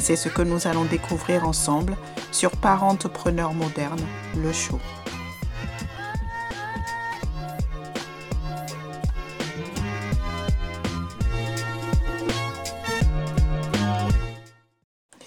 C'est 0.00 0.16
ce 0.16 0.30
que 0.30 0.40
nous 0.40 0.66
allons 0.66 0.86
découvrir 0.86 1.46
ensemble 1.46 1.94
sur 2.32 2.52
Parentepreneur 2.52 3.52
moderne, 3.52 4.00
le 4.34 4.50
show. 4.50 4.80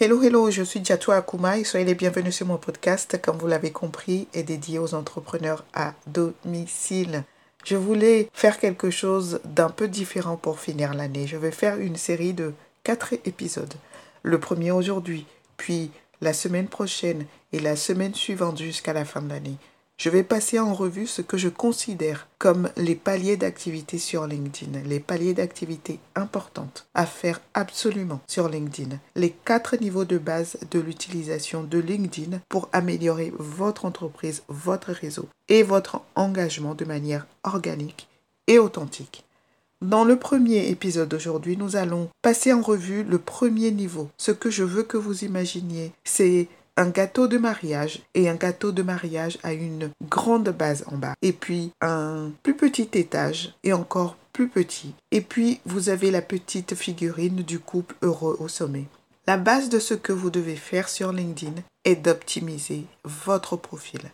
Hello, 0.00 0.22
hello, 0.22 0.50
je 0.50 0.62
suis 0.62 0.80
Diatou 0.80 1.12
Akuma 1.12 1.58
et 1.58 1.64
soyez 1.64 1.84
les 1.84 1.94
bienvenus 1.94 2.34
sur 2.34 2.46
mon 2.46 2.56
podcast, 2.56 3.20
comme 3.20 3.36
vous 3.36 3.46
l'avez 3.46 3.72
compris, 3.72 4.26
est 4.32 4.42
dédié 4.42 4.78
aux 4.78 4.94
entrepreneurs 4.94 5.64
à 5.74 5.92
domicile. 6.06 7.24
Je 7.64 7.76
voulais 7.76 8.30
faire 8.32 8.58
quelque 8.58 8.90
chose 8.90 9.38
d'un 9.44 9.68
peu 9.68 9.86
différent 9.86 10.36
pour 10.36 10.58
finir 10.58 10.94
l'année. 10.94 11.26
Je 11.26 11.36
vais 11.36 11.52
faire 11.52 11.76
une 11.76 11.96
série 11.96 12.32
de 12.32 12.54
quatre 12.82 13.12
épisodes. 13.26 13.74
Le 14.22 14.38
premier 14.38 14.70
aujourd'hui, 14.70 15.26
puis 15.56 15.90
la 16.20 16.32
semaine 16.32 16.68
prochaine 16.68 17.26
et 17.52 17.58
la 17.58 17.76
semaine 17.76 18.14
suivante 18.14 18.58
jusqu'à 18.58 18.92
la 18.92 19.04
fin 19.04 19.20
de 19.20 19.28
l'année. 19.28 19.56
Je 19.98 20.10
vais 20.10 20.24
passer 20.24 20.58
en 20.58 20.74
revue 20.74 21.06
ce 21.06 21.22
que 21.22 21.36
je 21.36 21.48
considère 21.48 22.26
comme 22.38 22.70
les 22.76 22.96
paliers 22.96 23.36
d'activité 23.36 23.98
sur 23.98 24.26
LinkedIn, 24.26 24.80
les 24.80 24.98
paliers 24.98 25.34
d'activité 25.34 26.00
importantes 26.16 26.86
à 26.94 27.06
faire 27.06 27.40
absolument 27.54 28.20
sur 28.26 28.48
LinkedIn, 28.48 28.98
les 29.14 29.30
quatre 29.30 29.76
niveaux 29.76 30.04
de 30.04 30.18
base 30.18 30.56
de 30.70 30.80
l'utilisation 30.80 31.62
de 31.62 31.78
LinkedIn 31.78 32.40
pour 32.48 32.68
améliorer 32.72 33.32
votre 33.38 33.84
entreprise, 33.84 34.42
votre 34.48 34.90
réseau 34.90 35.28
et 35.48 35.62
votre 35.62 36.00
engagement 36.16 36.74
de 36.74 36.84
manière 36.84 37.26
organique 37.44 38.08
et 38.48 38.58
authentique. 38.58 39.24
Dans 39.82 40.04
le 40.04 40.16
premier 40.16 40.68
épisode 40.68 41.08
d'aujourd'hui, 41.08 41.56
nous 41.56 41.74
allons 41.74 42.08
passer 42.22 42.52
en 42.52 42.62
revue 42.62 43.02
le 43.02 43.18
premier 43.18 43.72
niveau. 43.72 44.08
Ce 44.16 44.30
que 44.30 44.48
je 44.48 44.62
veux 44.62 44.84
que 44.84 44.96
vous 44.96 45.24
imaginiez, 45.24 45.90
c'est 46.04 46.46
un 46.76 46.88
gâteau 46.88 47.26
de 47.26 47.36
mariage 47.36 48.00
et 48.14 48.28
un 48.28 48.36
gâteau 48.36 48.70
de 48.70 48.82
mariage 48.82 49.38
a 49.42 49.52
une 49.52 49.90
grande 50.08 50.50
base 50.50 50.84
en 50.86 50.98
bas 50.98 51.14
et 51.20 51.32
puis 51.32 51.72
un 51.80 52.30
plus 52.44 52.54
petit 52.54 52.88
étage 52.92 53.56
et 53.64 53.72
encore 53.72 54.16
plus 54.32 54.48
petit 54.48 54.94
et 55.10 55.20
puis 55.20 55.60
vous 55.66 55.88
avez 55.88 56.12
la 56.12 56.22
petite 56.22 56.76
figurine 56.76 57.42
du 57.42 57.58
couple 57.58 57.96
heureux 58.02 58.36
au 58.38 58.46
sommet. 58.46 58.84
La 59.26 59.36
base 59.36 59.68
de 59.68 59.80
ce 59.80 59.94
que 59.94 60.12
vous 60.12 60.30
devez 60.30 60.56
faire 60.56 60.88
sur 60.88 61.12
LinkedIn 61.12 61.60
est 61.84 61.96
d'optimiser 61.96 62.84
votre 63.02 63.56
profil. 63.56 64.12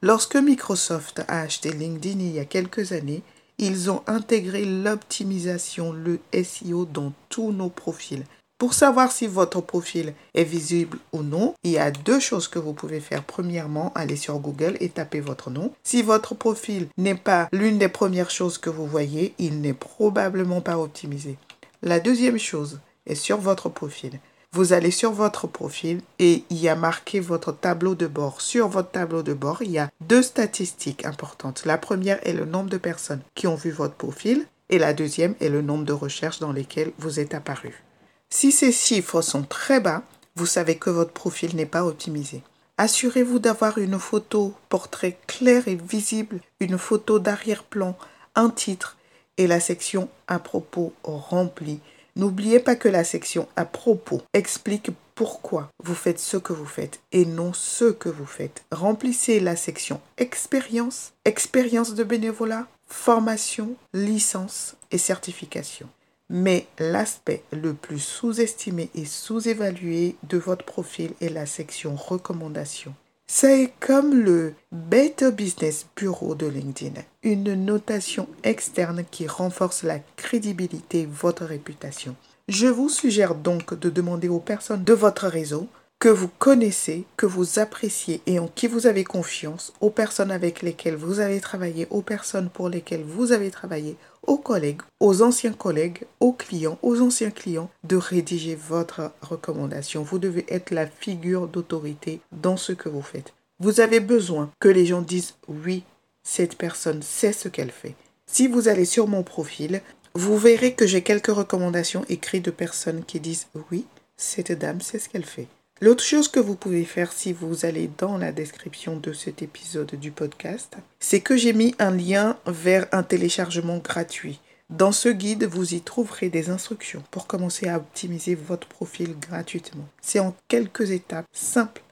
Lorsque 0.00 0.36
Microsoft 0.36 1.22
a 1.28 1.42
acheté 1.42 1.70
LinkedIn 1.70 2.18
il 2.18 2.32
y 2.32 2.40
a 2.40 2.46
quelques 2.46 2.92
années, 2.92 3.22
ils 3.62 3.92
ont 3.92 4.02
intégré 4.08 4.64
l'optimisation, 4.64 5.92
le 5.92 6.18
SEO 6.34 6.84
dans 6.84 7.12
tous 7.28 7.52
nos 7.52 7.68
profils. 7.68 8.24
Pour 8.58 8.74
savoir 8.74 9.12
si 9.12 9.28
votre 9.28 9.60
profil 9.60 10.14
est 10.34 10.42
visible 10.42 10.98
ou 11.12 11.22
non, 11.22 11.54
il 11.62 11.70
y 11.70 11.78
a 11.78 11.92
deux 11.92 12.18
choses 12.18 12.48
que 12.48 12.58
vous 12.58 12.72
pouvez 12.72 12.98
faire. 12.98 13.22
Premièrement, 13.22 13.92
aller 13.94 14.16
sur 14.16 14.38
Google 14.40 14.76
et 14.80 14.88
taper 14.88 15.20
votre 15.20 15.50
nom. 15.50 15.72
Si 15.84 16.02
votre 16.02 16.34
profil 16.34 16.88
n'est 16.98 17.14
pas 17.14 17.48
l'une 17.52 17.78
des 17.78 17.88
premières 17.88 18.30
choses 18.30 18.58
que 18.58 18.70
vous 18.70 18.86
voyez, 18.86 19.32
il 19.38 19.60
n'est 19.60 19.74
probablement 19.74 20.60
pas 20.60 20.78
optimisé. 20.78 21.36
La 21.82 22.00
deuxième 22.00 22.38
chose 22.38 22.80
est 23.06 23.14
sur 23.14 23.38
votre 23.38 23.68
profil. 23.68 24.18
Vous 24.54 24.74
allez 24.74 24.90
sur 24.90 25.12
votre 25.12 25.46
profil 25.46 26.02
et 26.18 26.44
il 26.50 26.58
y 26.58 26.68
a 26.68 26.76
marqué 26.76 27.20
votre 27.20 27.52
tableau 27.52 27.94
de 27.94 28.06
bord. 28.06 28.42
Sur 28.42 28.68
votre 28.68 28.90
tableau 28.90 29.22
de 29.22 29.32
bord, 29.32 29.62
il 29.62 29.70
y 29.70 29.78
a 29.78 29.90
deux 30.02 30.22
statistiques 30.22 31.06
importantes. 31.06 31.62
La 31.64 31.78
première 31.78 32.18
est 32.26 32.34
le 32.34 32.44
nombre 32.44 32.68
de 32.68 32.76
personnes 32.76 33.22
qui 33.34 33.46
ont 33.46 33.54
vu 33.54 33.70
votre 33.70 33.94
profil 33.94 34.46
et 34.68 34.78
la 34.78 34.92
deuxième 34.92 35.34
est 35.40 35.48
le 35.48 35.62
nombre 35.62 35.86
de 35.86 35.94
recherches 35.94 36.38
dans 36.38 36.52
lesquelles 36.52 36.92
vous 36.98 37.18
êtes 37.18 37.32
apparu. 37.32 37.82
Si 38.28 38.52
ces 38.52 38.72
chiffres 38.72 39.22
sont 39.22 39.42
très 39.42 39.80
bas, 39.80 40.02
vous 40.36 40.44
savez 40.44 40.76
que 40.76 40.90
votre 40.90 41.12
profil 41.12 41.56
n'est 41.56 41.64
pas 41.64 41.86
optimisé. 41.86 42.42
Assurez-vous 42.76 43.38
d'avoir 43.38 43.78
une 43.78 43.98
photo 43.98 44.52
portrait 44.68 45.16
claire 45.26 45.66
et 45.66 45.76
visible, 45.76 46.40
une 46.60 46.76
photo 46.76 47.18
d'arrière-plan, 47.18 47.96
un 48.34 48.50
titre 48.50 48.98
et 49.38 49.46
la 49.46 49.60
section 49.60 50.10
à 50.28 50.38
propos 50.38 50.92
remplie. 51.04 51.80
N'oubliez 52.14 52.60
pas 52.60 52.76
que 52.76 52.88
la 52.88 53.04
section 53.04 53.48
à 53.56 53.64
propos 53.64 54.20
explique 54.34 54.90
pourquoi 55.14 55.70
vous 55.82 55.94
faites 55.94 56.18
ce 56.18 56.36
que 56.36 56.52
vous 56.52 56.66
faites 56.66 57.00
et 57.12 57.24
non 57.24 57.52
ce 57.52 57.90
que 57.90 58.08
vous 58.08 58.26
faites. 58.26 58.64
Remplissez 58.70 59.40
la 59.40 59.56
section 59.56 60.00
expérience, 60.18 61.12
expérience 61.24 61.94
de 61.94 62.04
bénévolat, 62.04 62.66
formation, 62.86 63.74
licence 63.94 64.76
et 64.90 64.98
certification. 64.98 65.88
Mais 66.28 66.66
l'aspect 66.78 67.42
le 67.50 67.72
plus 67.74 67.98
sous-estimé 67.98 68.90
et 68.94 69.04
sous-évalué 69.04 70.16
de 70.22 70.38
votre 70.38 70.64
profil 70.64 71.12
est 71.20 71.28
la 71.28 71.46
section 71.46 71.94
recommandations. 71.94 72.94
C'est 73.34 73.72
comme 73.80 74.12
le 74.14 74.52
Better 74.72 75.32
Business 75.32 75.86
Bureau 75.96 76.34
de 76.34 76.46
LinkedIn, 76.46 77.00
une 77.22 77.54
notation 77.54 78.28
externe 78.44 79.04
qui 79.10 79.26
renforce 79.26 79.84
la 79.84 80.00
crédibilité 80.16 81.06
de 81.06 81.10
votre 81.10 81.46
réputation. 81.46 82.14
Je 82.48 82.66
vous 82.66 82.90
suggère 82.90 83.34
donc 83.34 83.72
de 83.72 83.88
demander 83.88 84.28
aux 84.28 84.38
personnes 84.38 84.84
de 84.84 84.92
votre 84.92 85.28
réseau 85.28 85.66
que 86.02 86.08
vous 86.08 86.30
connaissez, 86.40 87.04
que 87.16 87.26
vous 87.26 87.60
appréciez 87.60 88.22
et 88.26 88.40
en 88.40 88.48
qui 88.48 88.66
vous 88.66 88.88
avez 88.88 89.04
confiance, 89.04 89.72
aux 89.80 89.88
personnes 89.88 90.32
avec 90.32 90.60
lesquelles 90.60 90.96
vous 90.96 91.20
avez 91.20 91.38
travaillé, 91.38 91.86
aux 91.90 92.02
personnes 92.02 92.50
pour 92.50 92.68
lesquelles 92.68 93.04
vous 93.04 93.30
avez 93.30 93.52
travaillé, 93.52 93.94
aux 94.26 94.36
collègues, 94.36 94.82
aux 94.98 95.22
anciens 95.22 95.52
collègues, 95.52 96.02
aux 96.18 96.32
clients, 96.32 96.76
aux 96.82 97.00
anciens 97.00 97.30
clients, 97.30 97.70
de 97.84 97.94
rédiger 97.94 98.56
votre 98.56 99.12
recommandation. 99.22 100.02
Vous 100.02 100.18
devez 100.18 100.44
être 100.48 100.72
la 100.72 100.88
figure 100.88 101.46
d'autorité 101.46 102.20
dans 102.32 102.56
ce 102.56 102.72
que 102.72 102.88
vous 102.88 103.00
faites. 103.00 103.32
Vous 103.60 103.78
avez 103.78 104.00
besoin 104.00 104.50
que 104.58 104.68
les 104.68 104.86
gens 104.86 105.02
disent 105.02 105.36
oui, 105.46 105.84
cette 106.24 106.58
personne 106.58 107.02
sait 107.02 107.32
ce 107.32 107.46
qu'elle 107.46 107.70
fait. 107.70 107.94
Si 108.26 108.48
vous 108.48 108.66
allez 108.66 108.86
sur 108.86 109.06
mon 109.06 109.22
profil, 109.22 109.80
vous 110.14 110.36
verrez 110.36 110.74
que 110.74 110.84
j'ai 110.84 111.02
quelques 111.02 111.28
recommandations 111.28 112.04
écrites 112.08 112.46
de 112.46 112.50
personnes 112.50 113.04
qui 113.04 113.20
disent 113.20 113.46
oui, 113.70 113.86
cette 114.16 114.50
dame 114.50 114.80
sait 114.80 114.98
ce 114.98 115.08
qu'elle 115.08 115.24
fait. 115.24 115.46
L'autre 115.82 116.04
chose 116.04 116.28
que 116.28 116.38
vous 116.38 116.54
pouvez 116.54 116.84
faire 116.84 117.12
si 117.12 117.32
vous 117.32 117.66
allez 117.66 117.90
dans 117.98 118.16
la 118.16 118.30
description 118.30 118.94
de 118.94 119.12
cet 119.12 119.42
épisode 119.42 119.96
du 119.96 120.12
podcast, 120.12 120.76
c'est 121.00 121.18
que 121.18 121.36
j'ai 121.36 121.52
mis 121.52 121.74
un 121.80 121.90
lien 121.90 122.36
vers 122.46 122.86
un 122.92 123.02
téléchargement 123.02 123.78
gratuit. 123.78 124.38
Dans 124.70 124.92
ce 124.92 125.08
guide, 125.08 125.42
vous 125.42 125.74
y 125.74 125.80
trouverez 125.80 126.28
des 126.28 126.50
instructions 126.50 127.02
pour 127.10 127.26
commencer 127.26 127.66
à 127.66 127.78
optimiser 127.78 128.36
votre 128.36 128.68
profil 128.68 129.16
gratuitement. 129.18 129.88
C'est 130.00 130.20
en 130.20 130.36
quelques 130.46 130.92
étapes 130.92 131.26
simples 131.32 131.82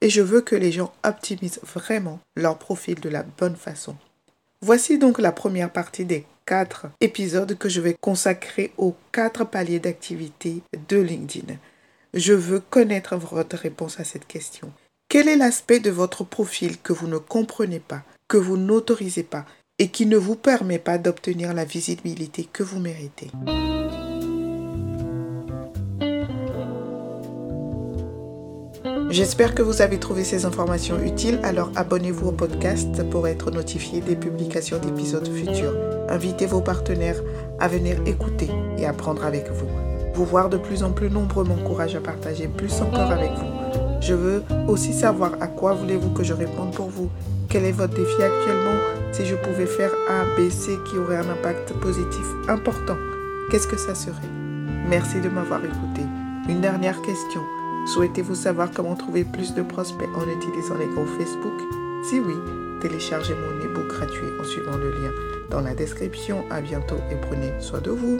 et 0.00 0.08
je 0.08 0.22
veux 0.22 0.40
que 0.40 0.56
les 0.56 0.72
gens 0.72 0.94
optimisent 1.04 1.60
vraiment 1.64 2.20
leur 2.34 2.56
profil 2.56 2.98
de 2.98 3.10
la 3.10 3.24
bonne 3.24 3.56
façon. 3.56 3.94
Voici 4.62 4.98
donc 4.98 5.18
la 5.18 5.32
première 5.32 5.70
partie 5.70 6.06
des 6.06 6.24
quatre 6.46 6.86
épisodes 7.02 7.58
que 7.58 7.68
je 7.68 7.82
vais 7.82 7.96
consacrer 8.00 8.72
aux 8.78 8.96
quatre 9.12 9.44
paliers 9.44 9.80
d'activité 9.80 10.62
de 10.88 10.96
LinkedIn. 10.96 11.56
Je 12.18 12.32
veux 12.32 12.58
connaître 12.58 13.14
votre 13.14 13.56
réponse 13.56 14.00
à 14.00 14.04
cette 14.04 14.26
question. 14.26 14.72
Quel 15.08 15.28
est 15.28 15.36
l'aspect 15.36 15.78
de 15.78 15.92
votre 15.92 16.24
profil 16.24 16.76
que 16.82 16.92
vous 16.92 17.06
ne 17.06 17.16
comprenez 17.16 17.78
pas, 17.78 18.02
que 18.26 18.36
vous 18.36 18.56
n'autorisez 18.56 19.22
pas 19.22 19.44
et 19.78 19.86
qui 19.90 20.04
ne 20.04 20.16
vous 20.16 20.34
permet 20.34 20.80
pas 20.80 20.98
d'obtenir 20.98 21.54
la 21.54 21.64
visibilité 21.64 22.48
que 22.52 22.64
vous 22.64 22.80
méritez? 22.80 23.30
J'espère 29.10 29.54
que 29.54 29.62
vous 29.62 29.80
avez 29.80 30.00
trouvé 30.00 30.24
ces 30.24 30.44
informations 30.44 31.00
utiles, 31.00 31.38
alors 31.44 31.70
abonnez-vous 31.76 32.30
au 32.30 32.32
podcast 32.32 33.08
pour 33.10 33.28
être 33.28 33.52
notifié 33.52 34.00
des 34.00 34.16
publications 34.16 34.80
d'épisodes 34.80 35.32
futurs. 35.32 35.76
Invitez 36.08 36.46
vos 36.46 36.62
partenaires 36.62 37.22
à 37.60 37.68
venir 37.68 38.02
écouter 38.06 38.48
et 38.76 38.86
apprendre 38.86 39.24
avec 39.24 39.48
vous. 39.52 39.68
Vous 40.18 40.24
voir 40.24 40.48
de 40.48 40.56
plus 40.56 40.82
en 40.82 40.90
plus 40.90 41.10
nombreux 41.10 41.44
m'encourage 41.44 41.94
à 41.94 42.00
partager 42.00 42.48
plus 42.48 42.82
encore 42.82 43.12
avec 43.12 43.30
vous. 43.30 44.00
Je 44.00 44.14
veux 44.14 44.42
aussi 44.66 44.92
savoir 44.92 45.34
à 45.40 45.46
quoi 45.46 45.74
voulez-vous 45.74 46.10
que 46.10 46.24
je 46.24 46.32
réponde 46.32 46.74
pour 46.74 46.88
vous. 46.88 47.08
Quel 47.48 47.64
est 47.64 47.70
votre 47.70 47.94
défi 47.94 48.20
actuellement? 48.20 48.80
Si 49.12 49.24
je 49.24 49.36
pouvais 49.36 49.66
faire 49.66 49.92
A, 50.10 50.24
B, 50.36 50.50
C 50.50 50.72
qui 50.90 50.98
aurait 50.98 51.18
un 51.18 51.30
impact 51.30 51.72
positif 51.74 52.26
important, 52.48 52.96
qu'est-ce 53.48 53.68
que 53.68 53.76
ça 53.76 53.94
serait? 53.94 54.16
Merci 54.88 55.20
de 55.20 55.28
m'avoir 55.28 55.64
écouté. 55.64 56.02
Une 56.48 56.62
dernière 56.62 57.00
question. 57.02 57.42
Souhaitez-vous 57.94 58.34
savoir 58.34 58.70
comment 58.74 58.96
trouver 58.96 59.22
plus 59.22 59.54
de 59.54 59.62
prospects 59.62 60.08
en 60.16 60.28
utilisant 60.28 60.78
les 60.80 60.88
groupes 60.88 61.16
Facebook? 61.16 61.60
Si 62.10 62.18
oui, 62.18 62.34
téléchargez 62.82 63.34
mon 63.34 63.64
e-book 63.64 63.86
gratuit 63.86 64.32
en 64.40 64.42
suivant 64.42 64.78
le 64.78 64.90
lien 64.90 65.12
dans 65.52 65.60
la 65.60 65.74
description. 65.74 66.42
À 66.50 66.60
bientôt 66.60 66.98
et 67.08 67.14
prenez 67.14 67.52
soin 67.60 67.80
de 67.80 67.90
vous. 67.90 68.18